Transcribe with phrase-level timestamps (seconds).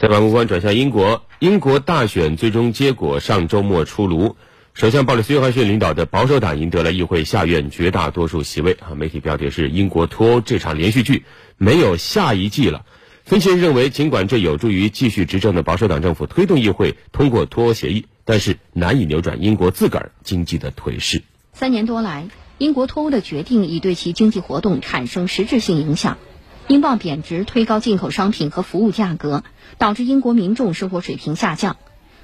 [0.00, 4.36] 再把目光转向英国，英国大选最终结果上周末出炉，
[4.72, 8.74] 首相鲍里斯·约翰逊领导的保守党赢得了议会下院绝大多数席位。
[8.74, 11.24] 啊，媒体标题是“英国脱欧这场连续剧
[11.56, 12.86] 没有下一季了”。
[13.26, 21.24] 分析人认为，尽管这有助于继续执政的保守党政府推动议会通过脱欧协议，但是难以扭转英国自个儿经济的颓势。
[21.54, 22.28] 三年多来，
[22.58, 26.18] 英国脱欧的决定已对其经济活动产生实质性影响。
[26.68, 29.42] 英镑贬值推高进口商品和服务价格，
[29.78, 31.78] 导致英国民众生活水平下降，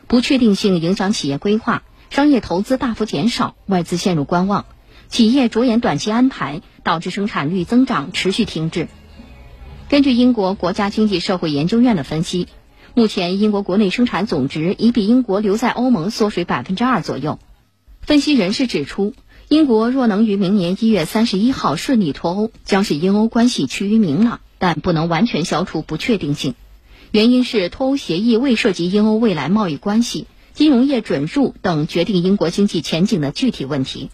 [0.07, 4.67] 不确定性影响企业规划，商业投资大幅减少，外资陷入观望，
[5.09, 8.89] 企业着眼短期安排，导致生产率增长持续停滞。
[9.89, 12.49] 根据英国国家经济社会研究院的分析，
[12.93, 17.39] 目前英国国内生产总值已比英国留在欧盟缩水百分之二左右。
[18.03, 19.15] 分析人士指出。
[19.49, 26.55] 英国若能于明年一月三十一号顺利脱欧，将使英欧关系趋于明朗，但不能完全消除不确定性。
[27.11, 34.09] 原因是脱欧协议未涉及英欧未来贸易关系、金融业准入等决定英国经济前景的具体问题。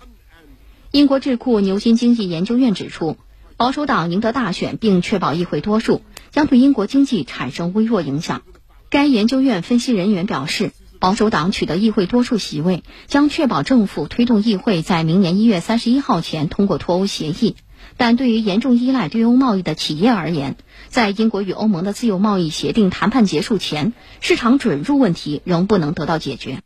[0.91, 3.17] 英国智库牛津经济研究院指出，
[3.56, 8.42] 保守党赢得大选并确保议会多数，将对英国经济产生微弱影响。
[8.91, 10.73] 该研究院分析人员表示。
[11.01, 17.57] 保守党取得议会多数席位，将确保政府推动议会在明年一月三十一号前通过脱欧协议。
[17.97, 20.57] 但对于严重依赖对欧贸易的企业而言，
[20.89, 26.61] 在英国与欧盟的自由贸易协定谈判结束前，市场准入问题仍不能得到解决。